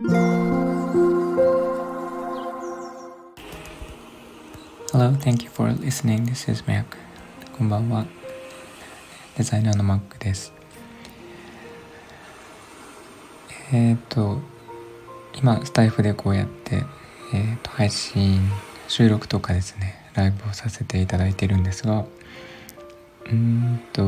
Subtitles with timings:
[0.00, 0.14] Hello,
[5.18, 6.24] thank you for listening.
[6.24, 6.84] This is Mac.
[7.58, 8.06] こんばんは。
[9.36, 10.52] デザイナーの Mac です。
[13.72, 14.38] えっ、ー、と、
[15.34, 16.84] 今、スタイフでこうやって、
[17.34, 18.40] えー、と配信、
[18.86, 22.04] 収録とかですね、ライブをさせていただいているんですが、
[23.26, 24.04] うんと、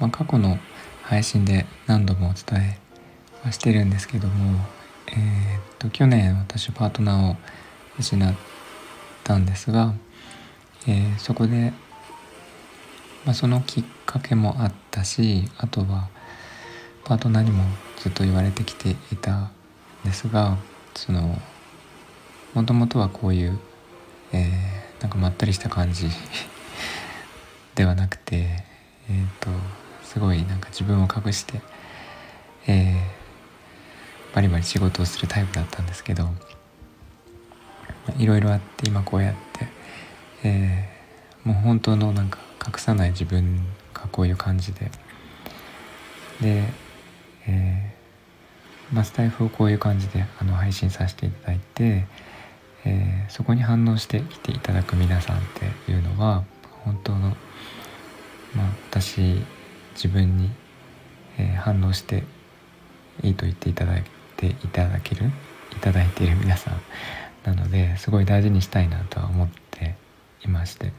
[0.00, 0.58] まあ、過去の
[1.02, 2.79] 配信で何度もお伝え
[3.42, 4.64] はしてるんですけども、
[5.08, 7.36] えー、っと去年私パートナーを
[7.98, 8.34] 失っ
[9.24, 9.94] たんですが、
[10.86, 11.72] えー、そこで、
[13.24, 16.08] まあ、そのきっかけもあったしあとは
[17.04, 17.64] パートナーにも
[17.98, 19.50] ずっと言われてきていたん
[20.04, 20.56] ですが
[20.94, 21.38] その
[22.54, 23.58] もともとはこういう、
[24.32, 26.08] えー、なんかまったりした感じ
[27.74, 28.64] ではなくて
[29.08, 29.48] えっ、と
[30.04, 31.60] すごいなんか自分を隠して、
[32.66, 33.19] えー、
[34.34, 36.28] バリバリ仕事をするタイプだったんですけど
[38.18, 39.66] いろいろあって今こうやって、
[40.44, 43.58] えー、もう本当のなんか隠さない自分
[43.94, 44.90] がこういう感じで。
[46.40, 46.64] で、
[47.46, 52.06] えー、まあ、スタイフをこういう感じであの配信させていただいて、
[52.84, 55.40] えー、そこに反応してきていただく皆さんっ
[55.84, 56.44] ていうのは
[56.84, 57.36] 本当の、
[58.56, 59.44] まあ、私
[59.94, 60.50] 自分に、
[61.38, 62.24] えー、反応して
[63.22, 65.26] いいと言っていただいてていただける
[65.72, 66.80] いただいている皆さん。
[67.44, 69.94] なのですごい大事にしたいなとは思って
[70.44, 70.92] いまして。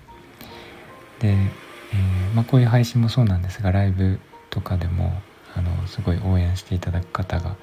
[1.20, 4.20] で、えー、まあ、こういう配信もそうなんですがライブ
[4.50, 5.22] とかでも
[5.56, 7.56] あのすごい応援していただく方が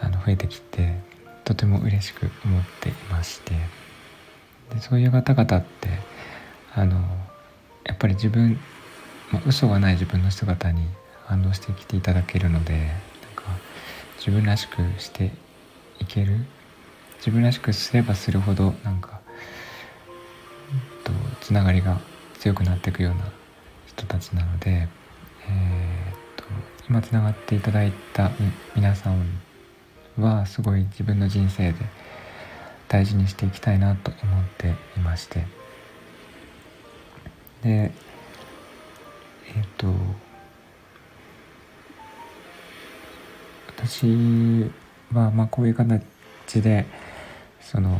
[0.00, 0.98] あの増えてきて
[1.44, 3.54] とても嬉しく思っていまして。
[4.74, 5.88] でそういう方々って
[6.74, 6.96] あの
[7.84, 8.58] やっぱり自分
[9.32, 10.86] まあ、嘘がない自分の姿に
[11.24, 12.90] 反応してきていただけるので
[14.26, 15.30] 自分らしくして
[16.00, 16.44] いける？
[17.18, 19.20] 自分らしくすればするほどなんか、
[21.04, 22.00] とつながりが
[22.40, 23.20] 強くなっていくような
[23.86, 24.88] 人たちなので、えー、っ
[26.36, 26.44] と
[26.88, 28.32] 今つながっていただいた
[28.74, 29.24] 皆さん
[30.18, 31.78] はすごい自分の人生で
[32.88, 35.46] 大事にしていきたいなと思っていまして。
[37.62, 37.92] で
[39.54, 39.86] えっ、と
[43.76, 44.70] 私
[45.12, 46.02] はまあこういう形
[46.62, 46.86] で
[47.60, 47.98] その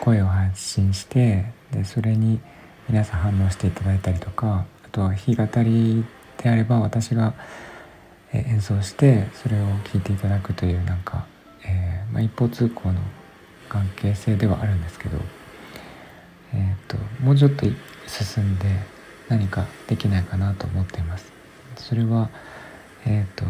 [0.00, 2.40] 声を発信してでそれに
[2.88, 6.04] 皆さん反応していただいたりとかあとは弾き語り
[6.38, 7.34] であれば私が
[8.32, 11.26] 演奏してそれを聴いていただくというなんか、
[11.64, 13.00] えー、まあ、一方通行の
[13.68, 15.18] 関係性ではあるんですけど、
[16.52, 17.64] えーともうちょっと
[18.06, 18.66] 進んで
[19.28, 21.32] 何かできないかなと思っています。
[21.76, 22.28] それは
[23.06, 23.44] えっ、ー、と、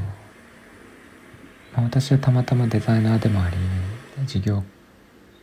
[1.83, 3.57] 私はたまたまデザイナーでもあり
[4.27, 4.63] 事業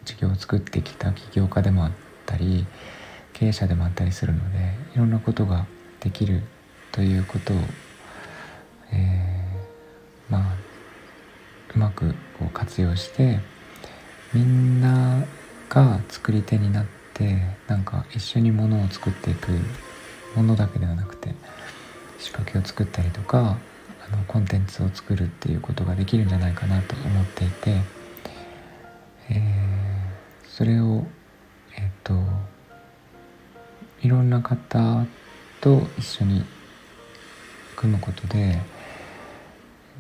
[0.04, 1.92] 事業を作ってきた起業家でもあっ
[2.26, 2.66] たり
[3.34, 5.68] 経営者でもあったりするのでいろんなことが
[6.00, 6.42] できる
[6.92, 7.58] ということを、
[8.92, 10.56] えー、まあ
[11.76, 13.40] うまくこう活用して
[14.34, 15.24] みんな
[15.70, 19.52] が作り手になってなんか一緒にものを作っていく
[20.36, 21.36] ものだけではなくて
[22.18, 23.58] 仕掛けを作ったりとか
[24.08, 27.82] あのコンテンツを作るっていうことができるんじゃないかなと思っていて、
[29.30, 31.06] えー、それを
[31.76, 32.14] えっ、ー、と
[34.02, 35.06] いろんな方
[35.62, 36.44] と一緒に
[37.76, 38.60] 組むことで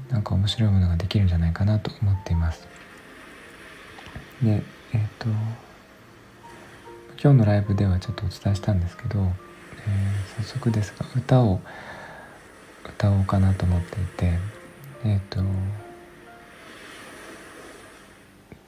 [0.09, 2.67] なんか面白いものができるんじゃないかなと思っています。
[4.41, 5.27] でえっ、ー、と
[7.21, 9.31] 今日のライブではちょっとお伝えしたんですけど
[9.85, 11.61] えー、早速ですが歌を
[13.03, 14.39] 歌おうかなと思っていて
[15.03, 15.43] えっ、ー、と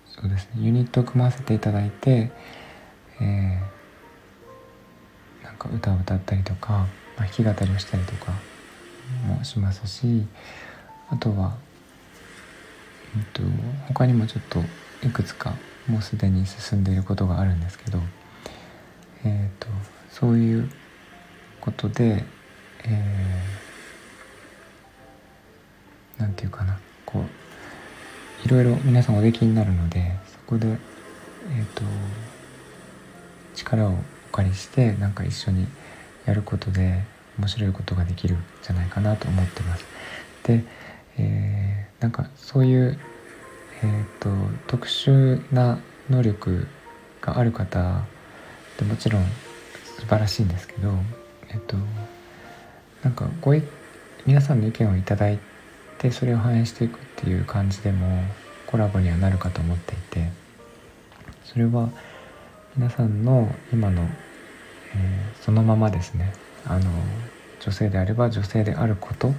[0.07, 2.31] そうですねユニットを組ませていただいて、
[3.22, 6.88] えー、なんか歌を歌ったりとか、ま
[7.19, 8.34] あ、弾き語りをしたりとか
[9.25, 10.25] もしますし
[11.09, 11.56] あとは、
[13.16, 13.47] えーと、と
[13.87, 14.59] 他にもちょっと
[15.08, 15.53] いくつか
[15.87, 17.99] もうすでに進んでいることがあるんですけど、
[19.23, 19.70] えーと
[20.09, 20.70] そういう
[21.59, 22.23] ことで、
[22.85, 23.65] えー、
[26.17, 31.84] なんていうかなこういろいろ皆さんおできになるのでそこで、えーと、
[33.56, 33.97] 力をお
[34.32, 35.67] 借りしてなんか一緒に
[36.26, 37.03] やることで
[37.40, 39.85] 面白いことができるんじゃないかなと思ってます。
[40.44, 40.64] で、
[41.17, 43.00] えー、なんかそういう、
[43.84, 44.29] えーと、
[44.68, 45.79] 特殊な
[46.09, 46.68] 能力
[47.22, 48.03] がある方
[48.78, 49.23] でもちろん
[49.97, 50.91] 素晴らしいんですけど
[51.50, 51.78] えっと
[53.02, 53.56] なんかご
[54.26, 55.54] 皆さんの意見を頂いて
[56.05, 58.23] ってそれを反映していくっていう感じでも
[58.67, 60.29] コラボにはなるかと思っていて
[61.43, 61.90] それは
[62.75, 66.34] 皆さんの今の、えー、そのままですね。
[66.67, 66.90] あの
[67.61, 69.34] 女性であれば女性であることっ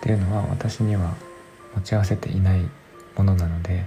[0.00, 1.14] ていうのは私には
[1.74, 2.60] 持ち合わせていない
[3.16, 3.84] ものなので、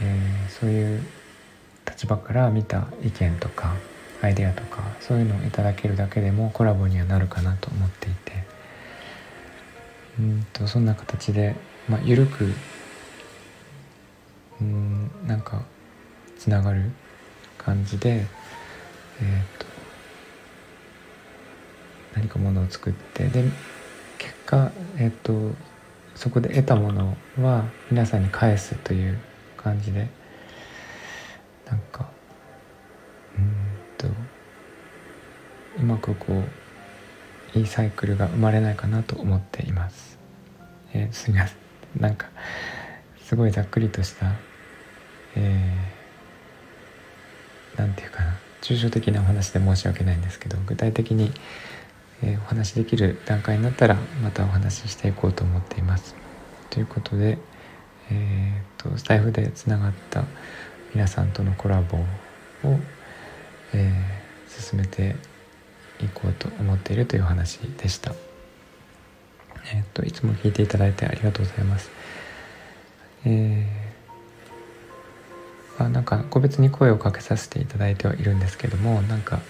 [0.00, 1.02] えー、そういう
[1.86, 3.74] 立場から見た意見とか
[4.22, 8.41] アイデアとかそういうのをいただけるだけでもコラボにはなるかなと思っていて
[10.18, 11.56] うんとそんな形で、
[11.88, 12.52] まあ、緩く
[14.60, 15.62] うんなんか
[16.38, 16.90] つながる
[17.58, 18.26] 感じで、
[19.20, 19.66] えーと、
[22.14, 23.44] 何かものを作ってで
[24.18, 25.54] 結果、えーと、
[26.14, 29.18] そこで得たものは皆さんに返すという
[29.56, 30.08] 感じで
[31.66, 32.08] なんか
[33.36, 33.54] うん
[33.96, 34.08] と
[35.78, 36.61] うまくこう
[37.54, 40.18] いいサイクルが生まれないかなと思っています。
[40.94, 41.56] えー、すみません
[42.00, 42.28] なんか
[43.24, 44.32] すごいざっくりとした
[45.34, 51.32] えー、なんていうかな抽象的なお話で申し訳ないんですけど具体的に、
[52.22, 56.14] えー、お話しできる段階になったらまたお話ししていこうと思っています。
[56.70, 57.38] ということで、
[58.10, 60.24] えーと、スタイフでつながった
[60.94, 62.78] 皆さんとのコラボを、
[63.74, 65.16] えー、進めて
[66.06, 68.12] いこうと思っているという話でした。
[69.72, 71.90] えっ、といつも聞いていただいてありがとうございます。
[73.24, 73.92] えー
[75.78, 79.40] あなんか個別に声をかけさせていただいてはいるんですけどもなんか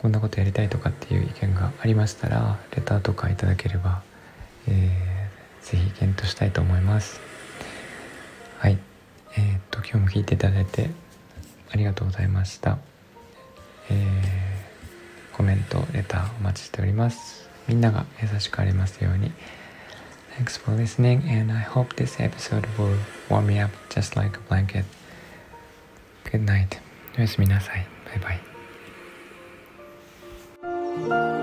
[0.00, 4.02] こんなことやりたいとかっていう意見がありましたらレターとかいただければ、
[4.68, 7.20] えー、ぜひ検討したいと思います
[8.58, 8.78] はい
[9.36, 10.90] えー、っと今日も聞いていただいて
[11.70, 12.78] ありがとうございました、
[13.90, 14.47] えー、
[15.38, 19.32] コメントレターお待ちしておりますみんなが優しくありますように
[20.36, 22.98] Thanks for listening and I hope this episode will
[23.30, 24.84] warm me up just like a blanket
[26.30, 26.78] Good night.
[27.16, 27.86] おやすみなさい。
[28.04, 28.38] バイ
[31.08, 31.37] バイ。